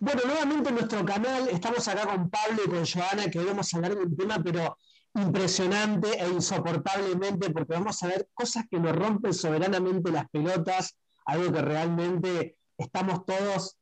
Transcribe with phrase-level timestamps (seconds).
[0.00, 3.72] Bueno, nuevamente en nuestro canal estamos acá con Pablo y con Joana, que hoy vamos
[3.72, 4.76] a hablar de un tema, pero
[5.14, 10.96] impresionante e insoportablemente, porque vamos a ver cosas que nos rompen soberanamente las pelotas,
[11.26, 13.78] algo que realmente estamos todos,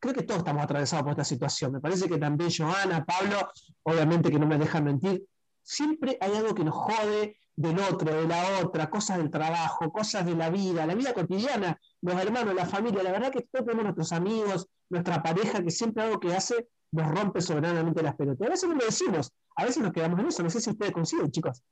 [0.00, 1.72] creo que todos estamos atravesados por esta situación.
[1.72, 3.48] Me parece que también Joana, Pablo,
[3.84, 5.24] obviamente que no me dejan mentir,
[5.62, 10.24] siempre hay algo que nos jode del otro, de la otra, cosas del trabajo, cosas
[10.24, 13.02] de la vida, la vida cotidiana, los hermanos, la familia.
[13.02, 17.10] La verdad que todos tenemos nuestros amigos, nuestra pareja, que siempre algo que hace nos
[17.10, 18.46] rompe soberanamente las pelotas.
[18.46, 20.42] A veces no lo decimos, a veces nos quedamos en eso.
[20.42, 21.62] No sé si ustedes coinciden, chicos.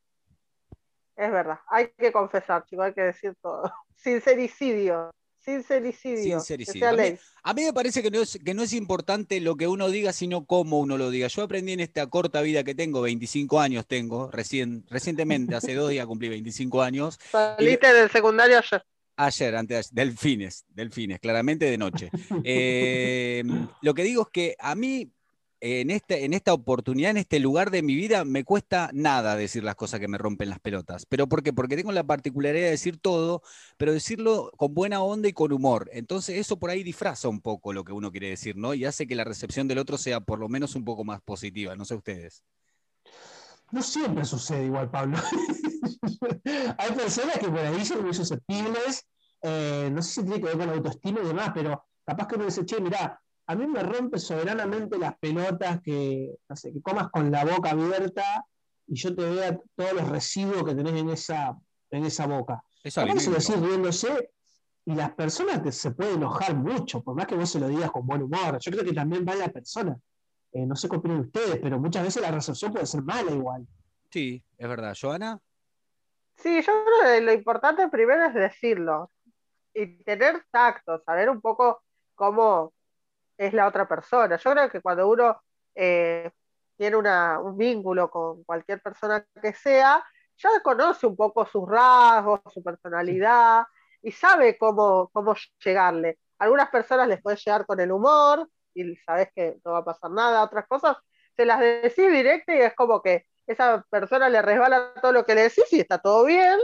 [1.16, 3.70] Es verdad, hay que confesar, chicos, hay que decir todo.
[3.94, 5.10] Sincericidio.
[5.44, 6.38] Sincericidio.
[6.38, 6.88] Sincericidio.
[7.42, 10.12] A, mí, me parece que no, es, que no es importante lo que uno diga,
[10.12, 11.28] sino cómo uno lo diga.
[11.28, 15.90] Yo aprendí en esta corta vida que tengo, 25 años tengo, recién, recientemente, hace dos
[15.90, 17.18] días cumplí 25 años.
[17.30, 18.84] Saliste del secundario ayer.
[19.16, 22.10] Ayer, antes de delfines, delfines, claramente de noche.
[22.44, 23.42] Eh,
[23.82, 25.10] lo que digo es que a mí
[25.60, 29.62] en, este, en esta oportunidad, en este lugar de mi vida, me cuesta nada decir
[29.62, 31.06] las cosas que me rompen las pelotas.
[31.06, 31.52] ¿Pero por qué?
[31.52, 33.42] Porque tengo la particularidad de decir todo,
[33.76, 35.90] pero decirlo con buena onda y con humor.
[35.92, 38.74] Entonces eso por ahí disfraza un poco lo que uno quiere decir, ¿no?
[38.74, 41.76] Y hace que la recepción del otro sea por lo menos un poco más positiva.
[41.76, 42.42] No sé ustedes.
[43.70, 45.18] No siempre sucede igual, Pablo.
[46.78, 49.06] Hay personas que por ahí son muy susceptibles.
[49.42, 52.34] Eh, no sé si tiene que ver con la autoestima y demás, pero capaz que
[52.34, 53.20] uno dice, che, mirá,
[53.50, 58.46] a mí me rompe soberanamente las pelotas que, que comas con la boca abierta
[58.86, 61.58] y yo te vea todos los residuos que tenés en esa,
[61.90, 62.62] en esa boca.
[62.84, 64.30] Eso lo decís riéndose
[64.84, 68.06] y las personas se pueden enojar mucho, por más que vos se lo digas con
[68.06, 68.58] buen humor.
[68.60, 69.98] Yo creo que también va la persona.
[70.52, 73.66] Eh, no sé qué opinan ustedes, pero muchas veces la recepción puede ser mala igual.
[74.12, 74.96] Sí, es verdad.
[75.00, 75.40] ¿Joana?
[76.36, 79.10] Sí, yo creo que lo importante primero es decirlo
[79.74, 81.82] y tener tacto, saber un poco
[82.14, 82.72] cómo,
[83.40, 84.36] es la otra persona.
[84.36, 85.40] Yo creo que cuando uno
[85.74, 86.30] eh,
[86.76, 90.04] tiene un vínculo con cualquier persona que sea,
[90.36, 93.64] ya conoce un poco sus rasgos, su personalidad
[94.02, 96.18] y sabe cómo, cómo llegarle.
[96.38, 100.10] algunas personas les puede llegar con el humor y sabes que no va a pasar
[100.10, 100.96] nada, otras cosas
[101.34, 105.34] se las decís directo y es como que esa persona le resbala todo lo que
[105.34, 106.58] le decís y está todo bien.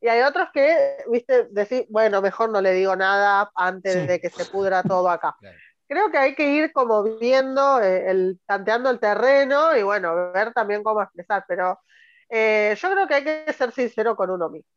[0.00, 4.30] Y hay otros que, viste, decís, bueno, mejor no le digo nada antes de que
[4.30, 5.36] se pudra todo acá
[5.90, 10.52] creo que hay que ir como viendo, eh, el, tanteando el terreno y bueno, ver
[10.52, 11.80] también cómo expresar, pero
[12.28, 14.70] eh, yo creo que hay que ser sincero con uno mismo.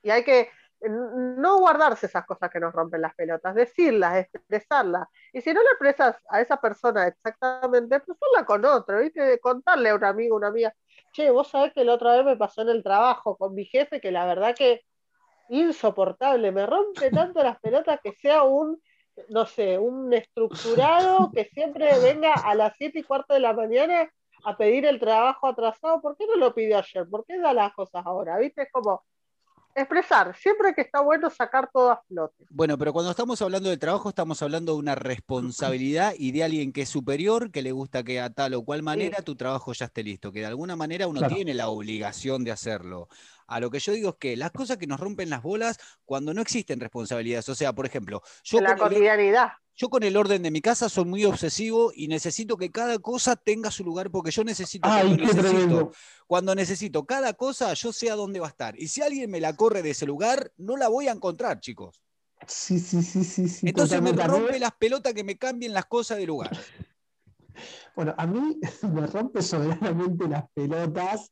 [0.00, 0.48] Y hay que
[0.88, 5.08] no guardarse esas cosas que nos rompen las pelotas, decirlas, expresarlas.
[5.32, 9.40] Y si no le expresas a esa persona exactamente, expresarla con otro, ¿viste?
[9.40, 10.72] Contarle a un amigo, una amiga,
[11.12, 14.00] che, vos sabés que la otra vez me pasó en el trabajo con mi jefe
[14.00, 14.82] que la verdad que
[15.48, 18.80] insoportable, me rompe tanto las pelotas que sea un
[19.28, 24.10] no sé, un estructurado que siempre venga a las 7 y cuarto de la mañana
[24.44, 27.08] a pedir el trabajo atrasado, ¿por qué no lo pidió ayer?
[27.08, 28.38] ¿Por qué da las cosas ahora?
[28.38, 28.62] ¿Viste?
[28.62, 29.04] Es como
[29.74, 32.46] expresar, siempre que está bueno sacar todo a flote.
[32.50, 36.72] Bueno, pero cuando estamos hablando del trabajo, estamos hablando de una responsabilidad y de alguien
[36.72, 39.86] que es superior, que le gusta que a tal o cual manera tu trabajo ya
[39.86, 43.08] esté listo, que de alguna manera uno tiene la obligación de hacerlo.
[43.46, 46.32] A lo que yo digo es que las cosas que nos rompen las bolas cuando
[46.32, 47.48] no existen responsabilidades.
[47.48, 48.60] O sea, por ejemplo, yo.
[48.60, 49.50] La cotidianidad.
[49.80, 53.34] Yo con el orden de mi casa soy muy obsesivo y necesito que cada cosa
[53.34, 54.86] tenga su lugar porque yo necesito.
[54.86, 55.92] Ay, cuando, necesito
[56.26, 58.78] cuando necesito cada cosa, yo sé a dónde va a estar.
[58.78, 62.02] Y si alguien me la corre de ese lugar, no la voy a encontrar, chicos.
[62.46, 63.48] Sí, sí, sí, sí.
[63.48, 66.50] sí Entonces me rompe las pelotas que me cambien las cosas de lugar.
[67.96, 68.58] Bueno, a mí
[68.94, 71.30] me rompe soberanamente las pelotas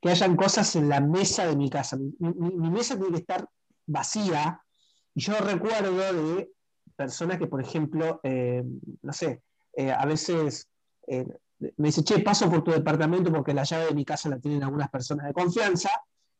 [0.00, 1.96] que hayan cosas en la mesa de mi casa.
[1.96, 3.48] Mi, mesa tiene que estar
[3.86, 4.60] vacía.
[5.14, 6.52] Y yo recuerdo de
[6.94, 8.64] personas que, por ejemplo, eh,
[9.02, 9.42] no sé,
[9.76, 10.68] eh, a veces
[11.06, 11.26] eh,
[11.58, 14.62] me dice, che, paso por tu departamento porque la llave de mi casa la tienen
[14.62, 15.90] algunas personas de confianza,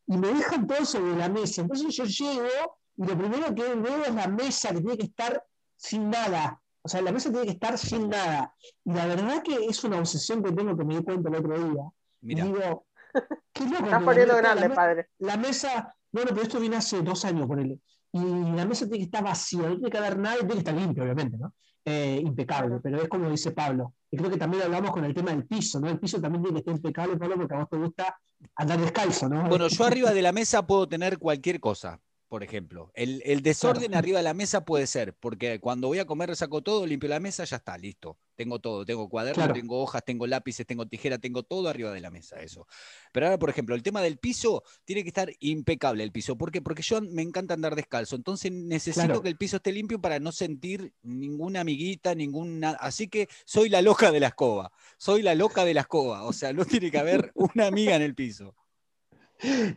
[0.06, 1.62] y me dejan todo sobre la mesa.
[1.62, 5.43] Entonces yo llego y lo primero que veo es la mesa que tiene que estar
[5.76, 6.60] sin nada.
[6.82, 8.55] O sea, la mesa tiene que estar sin nada.
[8.84, 11.58] Y la verdad que es una obsesión que tengo que me di cuenta el otro
[11.58, 11.82] día.
[12.20, 12.44] Mira.
[12.44, 12.87] digo,
[13.52, 13.84] Qué loco.
[13.84, 15.08] Estás poniendo grande, padre.
[15.19, 17.78] La mesa, bueno, pero esto viene hace dos años, ponele.
[18.14, 18.20] Y
[18.55, 21.02] la mesa tiene que estar vacía, no tiene que haber nada, tiene que estar limpio,
[21.02, 21.52] obviamente, ¿no?
[21.84, 23.94] Eh, impecable, pero es como dice Pablo.
[24.08, 25.88] Y creo que también hablamos con el tema del piso, ¿no?
[25.88, 28.16] El piso también tiene que estar impecable, Pablo, porque a vos te gusta
[28.55, 29.49] andar descalzo, ¿no?
[29.49, 32.93] Bueno, yo arriba de la mesa puedo tener cualquier cosa, por ejemplo.
[32.94, 36.87] El, desorden arriba de la mesa puede ser, porque cuando voy a comer saco todo,
[36.87, 38.16] limpio la mesa, ya está, listo.
[38.34, 39.54] Tengo todo, tengo cuadernos, Claro.
[39.54, 42.66] tengo hojas, tengo lápices, tengo tijera, tengo todo arriba de la mesa, eso.
[43.12, 46.36] Pero ahora, por ejemplo, el tema del piso, tiene que estar impecable el piso.
[46.36, 46.60] ¿Por qué?
[46.62, 49.22] Porque yo me encanta andar descalzo, entonces necesito Claro.
[49.22, 52.70] que el piso esté limpio para no sentir ninguna amiguita, ninguna...
[52.81, 56.32] Así que soy la loca de la escoba, soy la loca de la escoba, o
[56.32, 58.54] sea, no tiene que haber una amiga en el piso.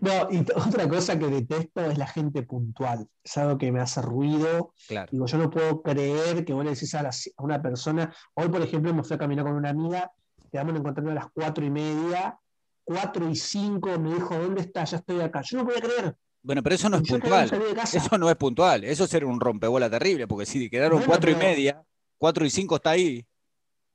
[0.02, 3.08] No, y otra cosa que detesto es la gente puntual.
[3.24, 4.74] Es algo que me hace ruido.
[4.88, 5.10] Claro.
[5.12, 8.14] Digo, yo no puedo creer que vos le decís a, a una persona.
[8.36, 10.12] Hoy, por ejemplo, me fui a caminar con una amiga,
[10.52, 12.38] quedamos en encontrarnos a las cuatro y media,
[12.84, 14.92] cuatro y cinco, me dijo, ¿dónde estás?
[14.92, 15.42] Ya estoy acá.
[15.42, 16.16] Yo no podía creer.
[16.42, 17.52] Bueno, pero eso no es Yo puntual.
[17.94, 18.84] Eso no es puntual.
[18.86, 21.84] Eso es ser un rompebola terrible, porque si quedaron Bueno, cuatro y media,
[22.18, 23.26] cuatro y cinco está ahí.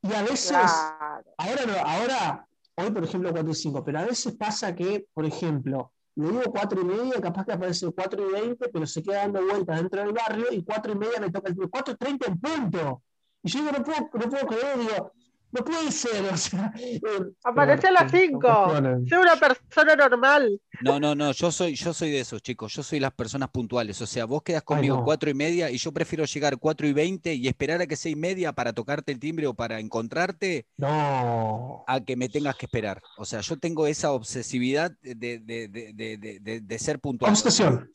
[0.02, 1.24] Y a veces, Claro.
[1.38, 5.24] ahora no, ahora, hoy por ejemplo 4 y 5, pero a veces pasa que, por
[5.24, 9.18] ejemplo, le digo 4 y media, capaz que aparece 4 y 20, pero se queda
[9.18, 12.26] dando vueltas dentro del barrio y 4 y media me toca el 4 y 30
[12.26, 13.02] en punto.
[13.42, 15.12] Y yo digo, no puedo, no puedo creer, digo,
[15.52, 16.72] no puede ser, o sea.
[16.78, 17.00] eh,
[17.44, 18.40] Aparecí a las pero, 5.
[18.40, 19.08] cuestiones.
[19.08, 20.60] Soy una persona normal.
[20.80, 24.00] No, no, no, yo soy, yo soy de esos chicos, yo soy las personas puntuales.
[24.00, 25.04] O sea, vos quedás conmigo no.
[25.04, 28.10] cuatro y media y yo prefiero llegar cuatro y veinte y esperar a que sea
[28.12, 31.84] y media para tocarte el timbre o para encontrarte No.
[31.86, 33.02] a que me tengas que esperar.
[33.18, 37.30] O sea, yo tengo esa obsesividad de, de, de, de, de- de- de ser puntual.
[37.32, 37.90] Obsesión.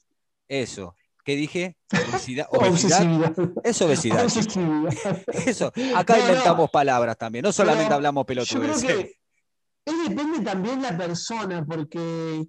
[0.47, 0.95] Eso.
[1.27, 1.75] ¿Qué dije?
[1.91, 2.47] Obesidad.
[2.51, 3.33] obesidad.
[3.61, 4.23] Es obesidad.
[5.45, 5.73] Eso.
[5.93, 6.29] Acá No, no.
[6.29, 7.43] inventamos palabras también.
[7.43, 8.81] No solamente Pero hablamos Yo pelotudes.
[8.81, 9.11] creo que
[9.85, 12.45] es depende también la persona, porque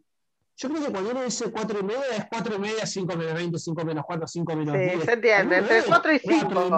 [0.56, 3.34] yo creo que cuando uno dice 4 y media es 4 y media, 5 menos
[3.34, 5.04] 20, 5 menos 4, 5 menos Sí, 10.
[5.04, 6.36] se entiende, No entre es 4 y 5.
[6.52, 6.70] 4 y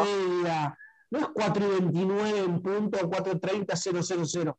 [0.43, 0.79] media,
[1.11, 3.77] no es 4 y 29 en punto, 4.30,
[4.27, 4.55] 000.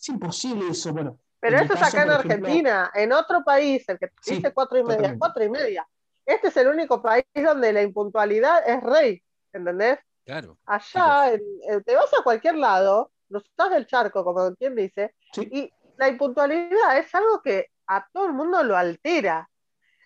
[0.00, 0.92] Es imposible eso.
[0.92, 2.90] Bueno, Pero eso es acá en ejemplo- Argentina.
[2.94, 5.18] En otro país, el que te Sí, dice cuatro y media, totalmente.
[5.18, 5.88] cuatro y media.
[6.26, 9.22] Este es el único país donde la impuntualidad es rey,
[9.52, 9.98] ¿entendés?
[10.24, 10.58] Claro.
[10.64, 15.48] Allá en- en- te vas a cualquier lado, cruzás el charco, como quien dice, Sí.
[15.52, 19.48] y la impuntualidad es algo que a todo el mundo lo altera.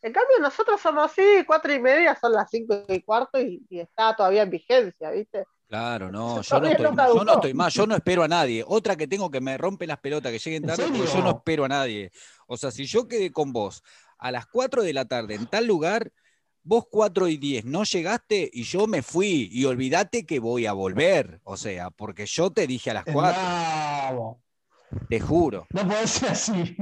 [0.03, 3.81] En cambio, nosotros somos así, cuatro y media, son las cinco y cuarto y, y
[3.81, 5.45] está todavía en vigencia, ¿viste?
[5.67, 8.65] Claro, no, yo no, estoy, no yo no estoy más, yo no espero a nadie.
[8.67, 11.31] Otra que tengo que me rompe las pelotas, que lleguen ¿En tarde, porque yo no
[11.31, 12.11] espero a nadie.
[12.47, 13.83] O sea, si yo quedé con vos
[14.19, 16.13] a las 4 de la tarde en tal lugar,
[16.63, 20.73] vos 4 y 10 no llegaste y yo me fui y olvídate que voy a
[20.73, 21.41] volver.
[21.45, 24.43] O sea, porque yo te dije a las 4, Bravo.
[25.09, 25.67] te juro.
[25.71, 26.77] No puede ser así.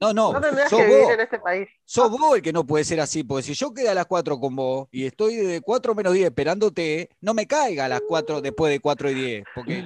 [0.00, 1.68] No, no, No tendrías que vivir vos, en este país.
[1.84, 4.40] sos vos el que no puede ser así, porque si yo quedé a las 4
[4.40, 8.40] con vos y estoy de 4 menos 10 esperándote, no me caiga a las 4
[8.40, 9.84] después de 4 y 10, porque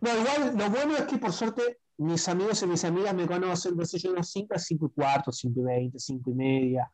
[0.00, 3.72] No, igual lo bueno es que por suerte mis amigos y mis amigas me conocen,
[3.72, 6.90] entonces yo de 5 a 5 y cuarto, 5 y 20, 5 y media.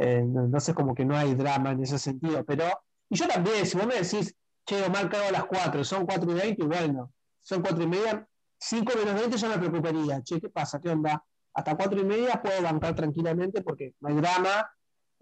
[0.00, 2.44] Eh, no- entonces como que no hay drama en ese sentido.
[2.44, 2.64] Pero,
[3.08, 4.34] y yo también, si vos me decís,
[4.64, 7.86] che, Omar, cago a las 4, son 4 y 20, y bueno, son 4 y
[7.86, 8.26] media,
[8.58, 10.22] 5 menos 20 yo me preocuparía.
[10.22, 10.80] Che, ¿qué pasa?
[10.80, 11.22] ¿Qué onda?
[11.52, 14.70] Hasta 4 y media puedo bancar tranquilamente porque no hay drama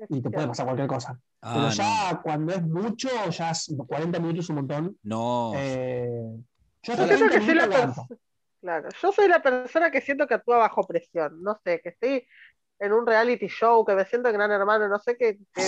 [0.09, 1.19] y te puede pasar cualquier cosa.
[1.43, 1.71] Ah, Pero no.
[1.73, 4.97] ya cuando es mucho, ya es 40 minutos es un montón.
[5.03, 6.37] No, Eh,
[6.83, 8.07] yo Yo 20 que la.
[8.63, 11.43] Claro, yo soy la persona que siento que actúa bajo presión.
[11.43, 12.27] No sé, que estoy
[12.79, 15.63] en un reality show, que me siento gran hermano, no sé qué, qué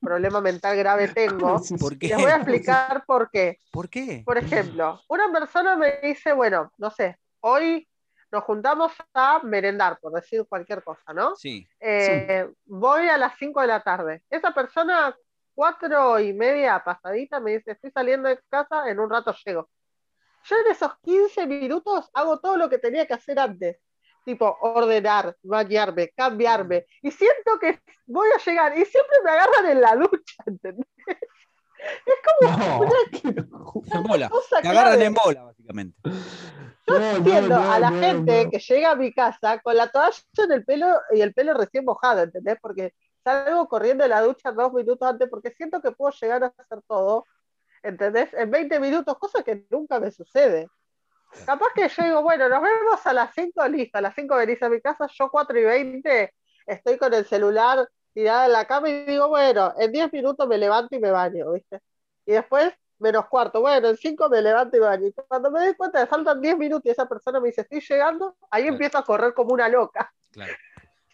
[0.00, 1.60] problema mental grave tengo.
[2.00, 3.60] Les voy a explicar por qué.
[3.70, 4.24] ¿por qué?
[4.26, 7.88] Por ejemplo, una persona me dice, bueno, no sé, hoy
[8.32, 11.36] nos juntamos a merendar, por decir cualquier cosa, ¿no?
[11.36, 14.22] Sí, Eh, Voy a las 5 de la tarde.
[14.28, 15.16] Esa persona,
[15.54, 19.68] cuatro y media pasadita, me dice, estoy saliendo de casa, en un rato llego.
[20.44, 23.78] Yo en esos 15 minutos hago todo lo que tenía que hacer antes.
[24.24, 26.86] Tipo, ordenar, bañarme, cambiarme.
[27.02, 28.76] Y siento que voy a llegar.
[28.76, 30.86] Y siempre me agarran en la ducha, ¿entendés?
[32.40, 32.48] No,
[33.92, 34.28] en bola.
[34.28, 35.04] Cosa Te agarran clave.
[35.06, 35.96] en bola, básicamente.
[36.86, 38.50] Yo No, entiendo no, a la no, gente no.
[38.50, 41.84] que llega a mi casa con la toalla en el pelo y el pelo recién
[41.84, 42.58] mojado, ¿entendés?
[42.60, 42.94] Porque
[43.24, 46.80] salgo corriendo de la ducha dos minutos antes porque siento que puedo llegar a hacer
[46.86, 47.24] todo,
[47.82, 48.32] ¿entendés?
[48.34, 50.68] En 20 minutos, cosa que nunca me sucede.
[51.46, 54.62] Capaz que yo digo, bueno, nos vemos a las 5, listo, a las 5 venís
[54.62, 56.34] a mi casa, yo 4 y 20
[56.66, 60.58] estoy con el celular tirada en la cama y digo, bueno, en 10 minutos me
[60.58, 61.80] levanto y me baño, ¿viste?
[62.26, 65.06] Y después, menos cuarto, bueno, en 5 me levanto y baño.
[65.06, 68.36] Y cuando me doy cuenta faltan 10 minutos y esa persona me dice, estoy llegando,
[68.50, 68.74] ahí Claro.
[68.74, 70.12] empiezo a correr como una loca.
[70.32, 70.52] Claro.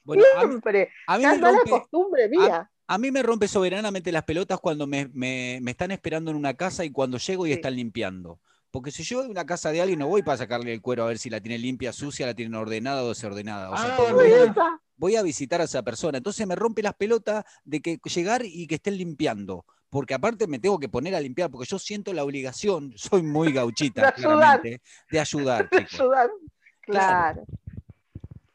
[0.03, 0.93] Bueno, a mí, Siempre.
[1.07, 2.71] a mí me mala rompe, costumbre mía.
[2.89, 6.55] A mí me rompe soberanamente las pelotas cuando me, me- me están esperando en una
[6.55, 7.55] casa y cuando llego y Sí.
[7.57, 8.41] están limpiando.
[8.71, 11.05] Porque si yo voy a una casa de alguien, no voy para sacarle el cuero
[11.05, 13.71] a ver si la tiene limpia, sucia, la tienen ordenada o desordenada.
[13.71, 16.19] O sea, Ah, voy, a visitar a esa persona.
[16.19, 19.65] Entonces me rompe las pelotas de que llegar y que estén limpiando.
[19.89, 23.53] porque aparte me tengo que poner a limpiar, porque yo siento la obligación, soy muy
[23.53, 24.61] gauchita, De ayudar.
[24.61, 25.71] claramente, de ayudar.
[25.71, 26.01] De chicos.
[26.01, 26.31] ayudar.
[26.83, 27.45] Claro.
[27.45, 27.45] Claro,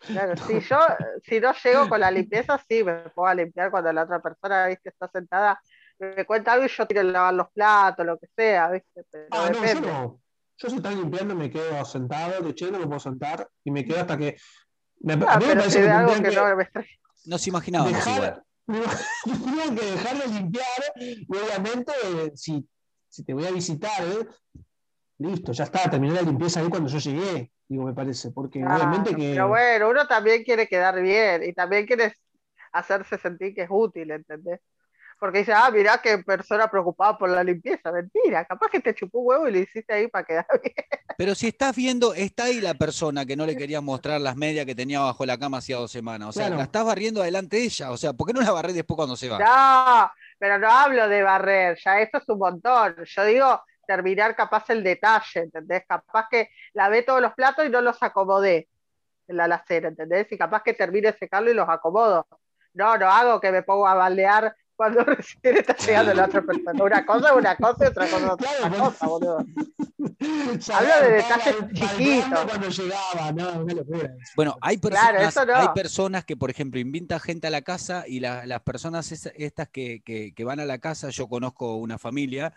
[0.02, 0.80] si yo,
[1.24, 4.90] si no llego con la limpieza, sí, me a limpiar cuando la otra persona, viste,
[4.90, 5.62] está sentada,
[6.00, 9.28] me cuenta algo y yo tiro a lavar los platos, lo que sea, viste, pero
[9.32, 10.22] Ah, no, yo no.
[10.58, 13.84] Yo si están limpiando me quedo sentado, de che, no me puedo sentar y me
[13.84, 14.38] quedo hasta que.
[15.00, 16.56] Me, Ah, a mí me pero parece si que de algo tendrían que que no
[16.56, 16.88] me extraña.
[17.26, 18.44] Nos imaginábamos igual.
[18.68, 22.68] dejar, tendrían que dejar de limpiar y obviamente eh, si,
[23.10, 24.28] si te voy a visitar, eh,
[25.18, 28.76] listo, ya está, terminé la limpieza ahí cuando yo llegué, digo, me parece, porque Claro,
[28.76, 29.32] obviamente que.
[29.32, 32.14] Pero bueno, uno también quiere quedar bien y también quiere
[32.74, 34.60] hacerse sentir que es útil, ¿entendés?
[35.20, 37.92] Porque dice, ah, mirá qué persona preocupada por la limpieza.
[37.92, 40.76] Mentira, capaz que te chupó un huevo y lo hiciste ahí para quedar bien.
[41.16, 44.66] Pero si estás viendo, está ahí la persona que no le quería mostrar las medias
[44.66, 46.30] que tenía bajo la cama hacía dos semanas.
[46.30, 46.58] O sea, Claro.
[46.58, 47.92] la estás barriendo adelante de ella.
[47.92, 49.38] O sea, ¿por qué no la barré después cuando se va?
[49.38, 52.96] No, pero no hablo de barrer, ya esto es un montón.
[53.06, 53.62] Yo digo
[53.96, 55.84] terminar capaz el detalle, ¿entendés?
[55.86, 58.70] Capaz que lavé todos los platos y no los acomodé
[59.28, 60.32] en la alacena, ¿entendés?
[60.32, 62.26] Y capaz que termine de secarlo y los acomodo.
[62.74, 66.84] No, no hago que me pongo a baldear cuando recién está llegando la otra persona.
[66.84, 69.46] Una cosa es una cosa y otra cosa es otra Claro, cosa, boludo.
[70.60, 72.46] Ya Hablo de detalles chiquitos.
[72.48, 74.14] Cuando llegaba, no, una locura.
[74.36, 75.56] Bueno, hay Claro, personas, eso no.
[75.56, 79.68] hay personas que, por ejemplo, invitan gente a la casa y la- las personas estas
[79.70, 82.54] que, que- que van a la casa, yo conozco una familia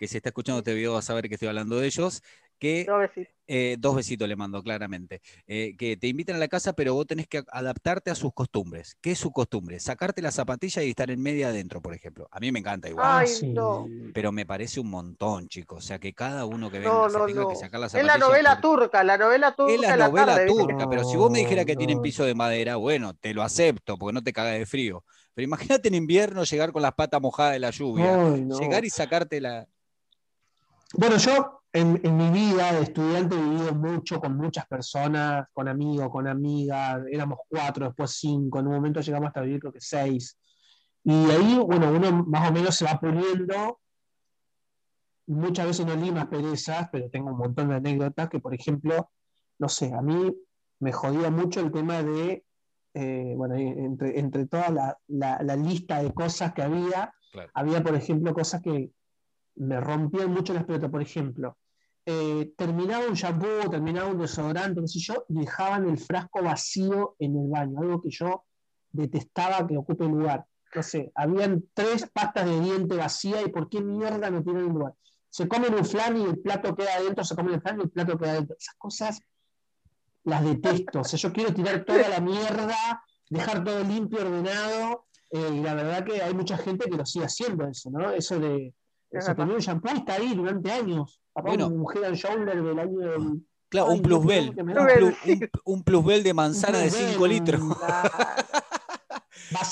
[0.00, 2.22] que si está escuchando este video va a saber que estoy hablando de ellos,
[2.58, 3.30] que No, besito.
[3.46, 7.06] eh, dos besitos le mando claramente, eh, que te invitan a la casa pero vos
[7.06, 8.96] tenés que adaptarte a sus costumbres.
[9.02, 9.78] ¿Qué es su costumbre?
[9.78, 12.28] Sacarte la zapatilla y estar en media adentro, por ejemplo.
[12.30, 13.06] A mí me encanta igual.
[13.08, 13.48] Ay, sí.
[13.48, 13.86] no.
[14.14, 15.84] Pero me parece un montón, chicos.
[15.84, 17.48] O sea, que cada uno que venga No, se tenga no.
[17.48, 18.12] que sacar la Es zapatilla.
[18.14, 19.74] la novela por- turca, la novela turca.
[19.74, 23.14] Es la novela turca, pero si vos me dijeras que tienen piso de madera, bueno,
[23.14, 25.04] te lo acepto, porque no te cagas de frío.
[25.34, 28.14] Pero imagínate en invierno llegar con las patas mojadas de la lluvia.
[28.34, 28.58] Ay, no.
[28.58, 29.66] Llegar y sacarte la.
[30.96, 35.68] Bueno, yo en, en mi vida de estudiante he vivido mucho con muchas personas, con
[35.68, 39.80] amigos, con amigas, éramos cuatro, después cinco, en un momento llegamos hasta vivir creo que
[39.80, 40.36] seis.
[41.04, 43.78] Y ahí, bueno, uno más o menos se va puliendo.
[45.26, 49.10] Muchas veces no limas perezas, pero tengo un montón de anécdotas que, por ejemplo,
[49.58, 50.34] no sé, a mí
[50.80, 52.44] me jodía mucho el tema de,
[52.94, 57.50] eh, bueno, entre, entre toda la, la- la lista de cosas que había, Claro.
[57.54, 58.90] había, por ejemplo, cosas que
[59.60, 60.90] me rompían mucho las pelotas.
[60.90, 61.58] Por ejemplo,
[62.06, 67.14] eh, terminaba un shampoo, terminaba un desodorante, qué sé yo, y dejaban el frasco vacío
[67.18, 68.44] en el baño, algo que yo
[68.90, 70.44] detestaba que ocupe lugar.
[70.74, 74.94] No sé, habían tres pastas de diente vacía y por qué mierda no tienen lugar.
[75.28, 77.90] Se comen un flan y el plato queda adentro, se comen el flan y el
[77.90, 78.56] plato queda adentro.
[78.58, 79.20] Esas cosas
[80.24, 81.00] las detesto.
[81.00, 85.06] O sea, yo quiero tirar toda la mierda, dejar todo limpio, ordenado.
[85.32, 88.10] eh, y la verdad que hay mucha gente que lo sigue haciendo eso, ¿no?
[88.10, 88.74] Eso de
[89.18, 91.20] se ponía un shampoo está ahí durante años.
[91.34, 91.68] Bueno.
[91.68, 93.42] un Head and Shoulder del año del.
[93.68, 94.56] Claro, Ay, un plusbel.
[94.56, 94.94] no, Un, da.
[94.96, 97.60] plus, un, un plusbel de manzana de Plusbel, 5 litros.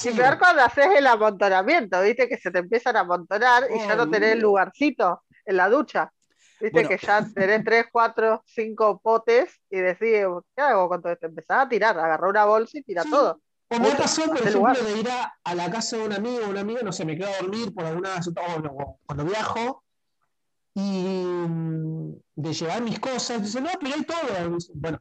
[0.05, 3.95] Y peor cuando haces el amontonamiento, viste que se te empiezan a amontonar y ya
[3.95, 6.13] no Ay, tenés lugarcito en la ducha.
[6.61, 6.89] Viste Bueno.
[6.89, 10.25] que ya tenés tres, cuatro, cinco potes y decís,
[10.57, 11.27] ¿qué hago con todo esto?
[11.27, 13.11] Empezás a tirar, agarrar una bolsa y tira Sí.
[13.11, 13.41] todo.
[13.71, 14.79] O me pasó, por ejemplo, lugar.
[14.79, 17.17] de ir a, a la casa de un amigo o una amiga, no sé, me
[17.17, 19.85] quedo a dormir por alguna o no, cuando viajo,
[20.75, 24.17] y mm, de llevar mis cosas, dice, no, pero hay todo.
[24.75, 24.99] Bueno,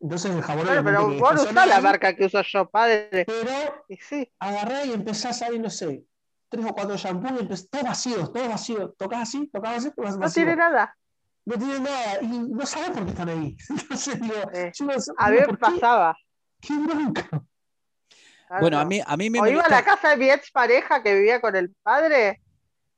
[0.00, 3.24] entonces el jabón Bueno, pero vos no usás la marca que uso yo, padre.
[3.26, 6.04] Pero Y sí, agarré y empezás ahí, no sé,
[6.48, 8.90] tres o cuatro shampoos y todos vacíos, todos vacíos.
[8.98, 10.44] Tocás así, tocás así, tocás no vacío.
[10.44, 10.96] tiene nada.
[11.46, 13.56] No tiene nada y no sabes por qué están ahí.
[13.70, 15.80] Entonces digo, Eh, yo no A mí me ¿por qué?
[16.66, 16.86] Pasaba.
[16.86, 17.28] ¿Qué bronca?
[18.46, 20.50] Claro, Bueno, a mí, a mí me O iba a la casa de mi ex
[20.50, 22.40] pareja que vivía con el padre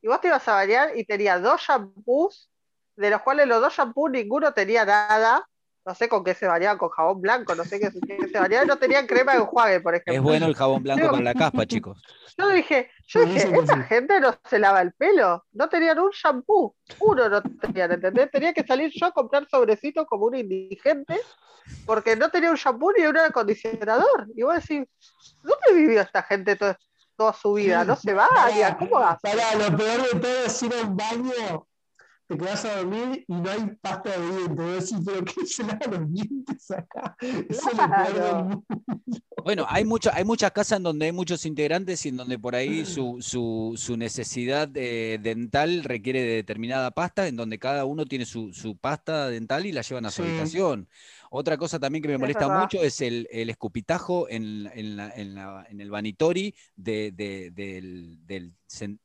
[0.02, 2.50] y vos te ibas a bañar y tenía dos shampoos,
[2.96, 5.46] de los cuales los dos shampoos ninguno tenía nada.
[5.86, 8.66] No sé con qué se bañaban, con jabón blanco, no sé qué, qué se bañaban,
[8.66, 10.14] no tenían crema de enjuague, por ejemplo.
[10.14, 12.02] Es bueno el jabón blanco Digo- para la caspa, chicos.
[12.38, 13.82] Yo dije, yo dije, sí.
[13.88, 18.30] gente no se lava el pelo, no tenían un shampoo, uno no tenían, ¿entendés?
[18.30, 21.18] Tenía que salir yo a comprar sobrecitos como un indigente,
[21.86, 24.26] porque no tenía un shampoo ni un acondicionador.
[24.36, 24.86] Y vos decís,
[25.42, 26.76] ¿dónde vivió esta gente to-
[27.16, 27.84] toda su vida?
[27.86, 28.76] ¿No se baña?
[28.76, 29.20] ¿Cómo hace?
[29.22, 31.66] Pará, lo peor de todo es ir a un baño,
[32.28, 34.90] te quedas a dormir y no hay pasta de dientes.
[34.90, 37.16] Decís, ¿pero qué se lava los dientes acá?
[37.20, 38.44] Eso es lo peor del Claro.
[38.44, 38.64] mundo.
[39.44, 42.56] Bueno, hay, mucho, hay muchas casas en donde hay muchos integrantes y en donde por
[42.56, 48.06] ahí su, su, su necesidad eh, dental requiere de determinada pasta, en donde cada uno
[48.06, 50.28] tiene su, su pasta dental y la llevan a su Sí.
[50.28, 50.88] habitación.
[51.30, 55.10] Otra cosa también que me Es molesta mucho es el, el escupitajo en, en la-
[55.10, 58.18] en la- en el vanitori de- de- del,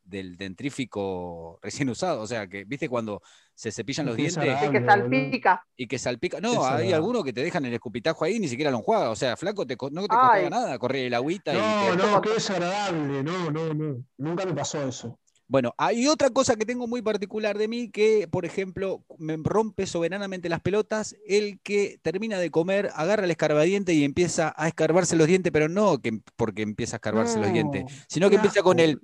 [0.04, 2.20] del dentrífico recién usado.
[2.20, 3.22] O sea, que, ¿viste cuando
[3.54, 4.36] se cepillan los dientes.
[4.44, 5.66] Y que salpica.
[5.76, 6.40] y que salpica?
[6.40, 6.96] No, hay no.
[6.96, 9.10] algunos que te dejan el escupitajo ahí y ni siquiera lo enjuaga.
[9.10, 12.02] O sea, flaco, te, co- no te costaba nada correr el agüita y No, te-
[12.02, 13.22] no, qué desagradable.
[13.22, 14.04] No, no, no.
[14.18, 15.18] Nunca me pasó eso.
[15.52, 19.84] Bueno, hay otra cosa que tengo muy particular de mí que, por ejemplo, me rompe
[19.84, 25.14] soberanamente las pelotas, el que termina de comer, agarra el escarbadiente y empieza a escarbarse
[25.14, 28.78] los dientes, pero no que, porque empieza a escarbarse los dientes, sino que empieza con
[28.78, 29.02] el...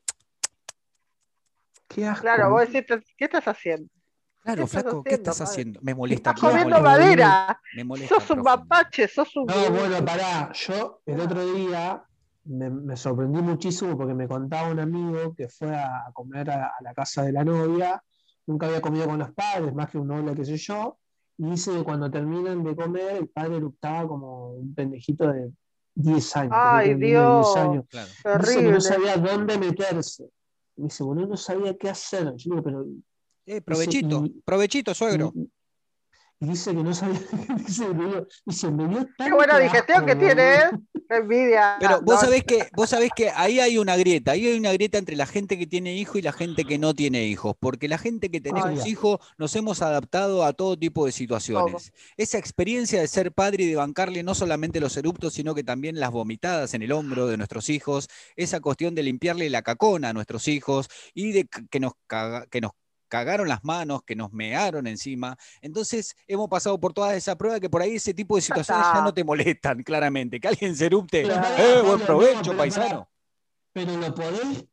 [1.86, 2.22] Qué asco.
[2.22, 3.90] Claro, vos decís, ¿qué estás haciendo?
[4.40, 5.50] Claro, ¿Qué estás flaco, ¿qué estás padre?
[5.50, 5.80] haciendo?
[5.82, 6.30] Me molesta.
[6.30, 7.60] Estás comiendo molesta, madera.
[7.76, 9.44] me molesta Sos un mapache, sos un.
[9.44, 10.50] No, bueno, pará.
[10.54, 12.07] Yo el otro día
[12.48, 16.82] me, me sorprendí muchísimo porque me contaba un amigo que fue a comer a, a
[16.82, 18.02] la casa de la novia.
[18.46, 20.98] Nunca había comido con los padres, más que un noble, qué sé yo.
[21.36, 25.52] Y dice que cuando terminan de comer, el padre eructaba como un pendejito de
[25.94, 26.52] 10 años.
[26.54, 27.54] Ay, Dios.
[27.54, 27.84] 10 años.
[27.88, 28.08] Claro.
[28.40, 30.30] Dice que no sabía dónde meterse.
[30.76, 32.34] Me dice, bueno, no sabía qué hacer.
[32.36, 32.86] Yo digo, pero
[33.46, 35.32] Eh, provechito, y- provechito, suegro.
[35.34, 35.50] Y,
[36.40, 37.20] y dice que no sabía.
[37.66, 40.54] dice, me dio, dice, me dio Qué buena digestión asco, que tiene.
[40.54, 40.70] ¿eh?
[41.08, 41.76] Qué envidia.
[41.80, 44.72] Pero vos No, sabés que, vos sabés que ahí hay una grieta, ahí hay una
[44.72, 47.88] grieta entre la gente que tiene hijos y la gente que no tiene hijos, porque
[47.88, 51.92] la gente que tenemos hijos nos hemos adaptado a todo tipo de situaciones.
[52.16, 55.98] Esa experiencia de ser padre y de bancarle no solamente los eruptos, sino que también
[55.98, 60.12] las vomitadas en el hombro de nuestros hijos, esa cuestión de limpiarle la cacona a
[60.12, 62.72] nuestros hijos y de que nos, caga- que nos
[63.08, 65.36] cagaron las manos, que nos mearon encima.
[65.60, 69.02] Entonces hemos pasado por toda esa prueba que por ahí ese tipo de situaciones ya
[69.02, 70.40] no te molestan, claramente.
[70.40, 73.08] Que alguien se erupte, ¡eh, buen provecho, no, paisano!
[73.72, 74.64] Pero lo podés,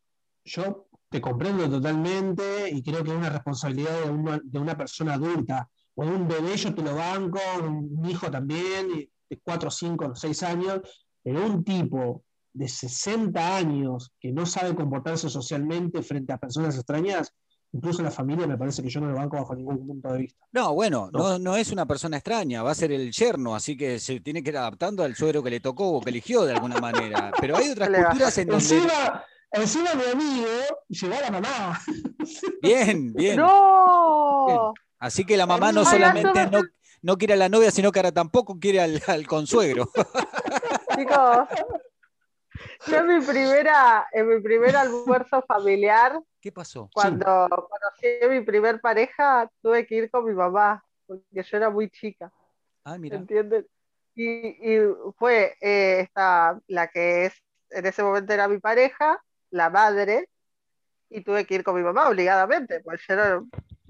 [0.43, 5.13] yo te comprendo totalmente y creo que es una responsabilidad de una, de una persona
[5.13, 5.69] adulta.
[5.95, 8.89] O de un bebé, yo te lo banco, un hijo también,
[9.29, 10.81] de 4, 5, 6 años,
[11.23, 12.23] pero un tipo
[12.55, 17.33] de 60 años que no sabe comportarse socialmente frente a personas extrañas,
[17.75, 20.45] incluso la familia, me parece que yo no lo banco bajo ningún punto de vista.
[20.53, 21.19] No, bueno, No.
[21.19, 24.41] no, no es una persona extraña, va a ser el yerno, así que se tiene
[24.41, 27.31] que ir adaptando al suegro que le tocó o que eligió de alguna manera.
[27.41, 28.63] Pero hay otras ¿Qué le va a culturas en donde.
[28.63, 30.47] Encima, encima mi amigo
[30.87, 31.81] llegó a la mamá.
[32.61, 33.35] Bien, bien.
[33.37, 34.73] No.
[34.99, 36.49] Así que la mamá no solamente
[37.01, 39.91] no quiere a la novia, sino que ahora tampoco quiere al, al consuegro.
[40.97, 41.47] Chicos,
[42.87, 46.89] yo en mi primera, en mi primer almuerzo familiar, ¿Qué pasó?
[46.93, 51.69] cuando conocí a mi primer pareja, tuve que ir con mi mamá, porque yo era
[51.69, 52.31] muy chica,
[52.83, 53.17] Ah, mira.
[53.17, 53.67] ¿entienden?
[54.15, 54.79] Y, y
[55.17, 57.33] fue eh, esta, la que es,
[57.71, 60.29] en ese momento era mi pareja, la madre,
[61.09, 63.43] y tuve que ir con mi mamá obligadamente, porque yo era-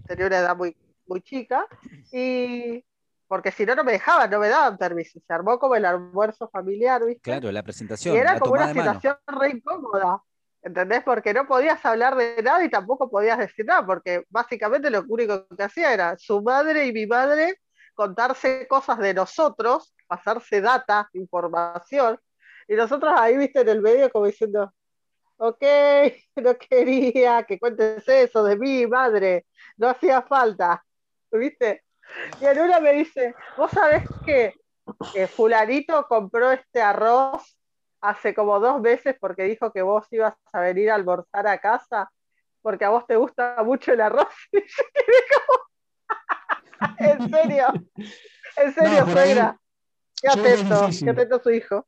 [0.08, 0.76] tenía una edad muy,
[1.08, 1.68] muy chica,
[2.12, 2.84] y
[3.28, 5.20] porque si no, no me dejaban, no me daban permiso.
[5.26, 7.22] Se armó como el almuerzo familiar, ¿viste?
[7.22, 10.22] Claro, la presentación, Y era como una situación re incómoda,
[10.62, 11.04] ¿entendés?
[11.04, 15.48] Porque no podías hablar de nada y tampoco podías decir nada, porque básicamente lo único
[15.48, 17.60] que hacía era su madre y mi madre
[17.96, 22.20] contarse cosas de nosotros, pasarse data, información,
[22.68, 24.74] y nosotros ahí, viste, en el medio como diciendo,
[25.38, 25.64] ok,
[26.36, 29.46] no quería que cuentes eso de mí, madre,
[29.78, 30.84] no hacía falta,
[31.32, 31.85] ¿viste?
[32.42, 34.54] Y en una me dice, vos sabés que
[35.14, 37.58] que fulanito compró este arroz
[38.02, 42.12] hace como dos meses porque dijo que vos ibas a venir a almorzar a casa
[42.62, 44.28] porque a vos te gusta mucho el arroz.
[44.52, 47.68] Y yo como, en serio,
[48.58, 49.58] en serio, No, por ahí- suegra.
[50.22, 51.88] Qué atento, qué atento su hijo.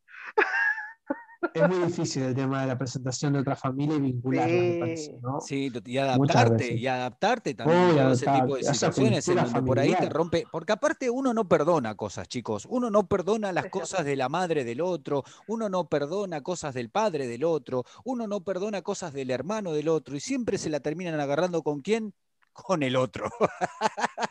[1.53, 4.79] Es muy difícil el tema de la presentación de otra familia y vincularla, me Sí.
[4.79, 5.39] parece, ¿no?
[5.41, 9.61] Sí, y adaptarte, y adaptarte también Uy, a todo ese tipo de situaciones en donde
[9.61, 13.67] por ahí te rompe, porque aparte uno no perdona cosas, chicos, uno no perdona las
[13.67, 18.27] cosas de la madre del otro, uno no perdona cosas del padre del otro, uno
[18.27, 22.13] no perdona cosas del hermano del otro, y siempre se la terminan agarrando con quién,
[22.53, 23.29] con el otro.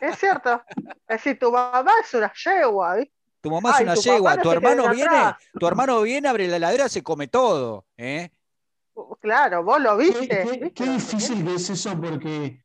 [0.01, 0.61] Es cierto.
[1.07, 3.16] Es decir, tu mamá es una yegua, ¿viste?
[3.41, 5.35] Tu mamá es una yegua, no tu hermano viene, atrás.
[5.59, 8.31] tu hermano viene, abre la heladera, se come todo, ¿eh?
[9.21, 10.71] Claro, vos lo viste.
[10.73, 12.63] qué- difícil que es eso porque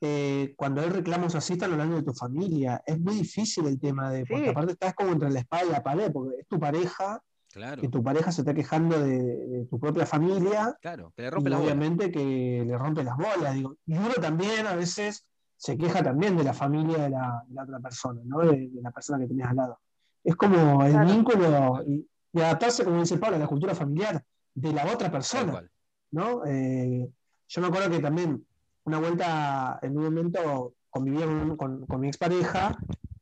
[0.00, 2.82] eh, cuando hay reclamos así están hablando de tu familia.
[2.86, 4.50] Es muy difícil el tema de, porque Sí.
[4.50, 7.88] aparte estás como entre la espada y la pared, porque es tu pareja, Claro, que
[7.88, 11.50] tu pareja se está quejando de, de tu propia familia claro, que le y rompe
[11.50, 11.66] la bola.
[11.72, 13.54] obviamente que le rompe las bolas.
[13.54, 13.76] Digo.
[13.86, 15.24] Y uno también a veces
[15.56, 18.40] se queja también de la familia de la, de la otra persona, ¿no?
[18.40, 19.78] de, de la persona que tenés al lado.
[20.24, 21.08] Es como el Claro.
[21.10, 25.62] vínculo y, y adaptarse, como dice Pablo, a la cultura familiar de la otra persona.
[26.10, 26.44] ¿no?
[26.46, 27.08] Eh,
[27.48, 28.44] yo me acuerdo que también
[28.84, 32.78] una vuelta, en un momento convivía con, con- con mi expareja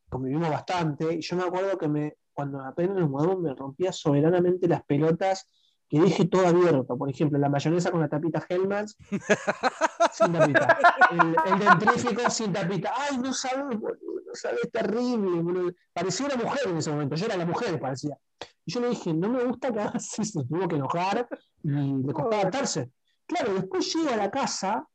[0.08, 4.68] convivimos bastante, y yo me acuerdo que me, cuando apenas nos mudamos me rompía soberanamente
[4.68, 5.48] las pelotas
[5.92, 6.96] que dije todo abierto.
[6.96, 8.96] Por ejemplo, la mayonesa con la tapita Hellmann's
[10.12, 10.78] sin tapita.
[11.10, 12.94] El, dentrífico sin tapita.
[12.96, 15.74] Ay, no sabes, no sabes, terrible.
[15.92, 17.14] Parecía una mujer en ese momento.
[17.14, 18.16] Yo era la mujer, parecía.
[18.64, 20.42] Y yo le dije, no me gusta que hagas eso.
[20.48, 21.28] Tuvo que enojar
[21.62, 22.90] y le costó adaptarse.
[23.26, 24.88] Claro, después llego a la casa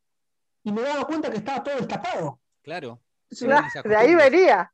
[0.64, 2.40] y me daba cuenta que estaba todo destapado.
[2.64, 3.00] Claro.
[3.30, 4.74] de ahí venía.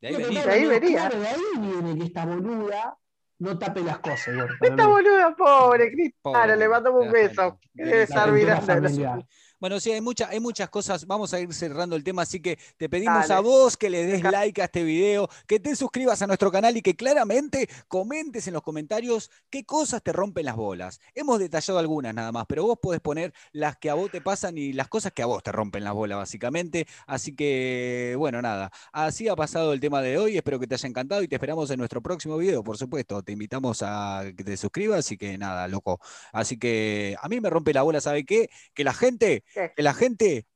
[0.00, 0.44] De ahí venía.
[0.44, 1.08] De ahí venía.
[1.08, 2.96] de ahí viene que esta boluda
[3.38, 4.34] no tape las cosas.
[4.60, 7.58] Esta boluda pobre, Cristiano, le mandamos un beso.
[7.72, 9.26] Debe estar mirando.
[9.64, 11.06] Bueno, sí, hay, hay muchas cosas.
[11.06, 14.22] Vamos a ir cerrando el tema, así que te pedimos a vos que le des
[14.22, 18.52] like a este video, que te suscribas a nuestro canal y que claramente comentes en
[18.52, 21.00] los comentarios qué cosas te rompen las bolas.
[21.14, 24.58] Hemos detallado algunas nada más, pero vos podés poner las que a vos te pasan
[24.58, 26.86] y las cosas que a vos te rompen las bolas, básicamente.
[27.06, 28.70] Así que, bueno, nada.
[28.92, 30.36] Así ha pasado el tema de hoy.
[30.36, 33.22] Espero que te haya encantado y te esperamos en nuestro próximo video, por supuesto.
[33.22, 36.00] Te invitamos a que te suscribas y que nada, loco.
[36.34, 38.50] Así que a mí me rompe la bola, ¿sabe qué?
[38.74, 40.46] Que la gente que la gente,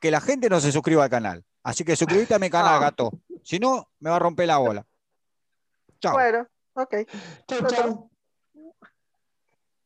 [0.00, 1.44] que la gente no se suscriba al canal.
[1.62, 2.80] Así que suscríbete a mi canal, ah.
[2.80, 3.10] gato.
[3.42, 4.86] Si no, me va a romper la bola.
[6.00, 6.12] Chao.
[6.12, 6.94] Bueno, ok.
[7.46, 8.10] Chao, chao.